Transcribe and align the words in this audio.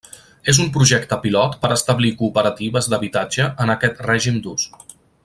És 0.53 0.59
un 0.63 0.71
projecte 0.77 1.19
pilot 1.25 1.53
per 1.65 1.71
establir 1.75 2.11
cooperatives 2.23 2.91
d'habitatge 2.95 3.47
en 3.67 3.75
aquest 3.75 4.05
règim 4.11 4.45
d'ús. 4.47 4.71